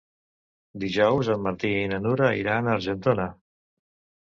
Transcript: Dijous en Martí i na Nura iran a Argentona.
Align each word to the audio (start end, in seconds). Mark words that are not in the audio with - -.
Dijous 0.83 1.29
en 1.35 1.43
Martí 1.49 1.71
i 1.83 1.85
na 1.93 2.01
Nura 2.07 2.33
iran 2.41 2.73
a 2.73 2.77
Argentona. 2.81 3.31